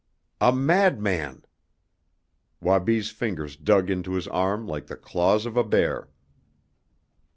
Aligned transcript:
"A 0.41 0.51
madman!" 0.51 1.45
Wabi's 2.59 3.11
fingers 3.11 3.55
dug 3.55 3.91
into 3.91 4.13
his 4.13 4.27
arm 4.29 4.65
like 4.65 4.87
the 4.87 4.95
claws 4.95 5.45
of 5.45 5.55
a 5.57 5.63
bear. 5.63 6.09